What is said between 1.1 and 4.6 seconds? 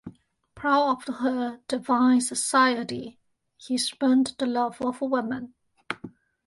her divine society, he spurned the